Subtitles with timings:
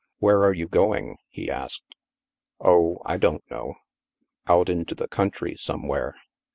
[0.17, 1.93] "Where are you going?" he asked."
[2.59, 3.75] Oh, I don't know.
[4.47, 6.15] Out into the country some where.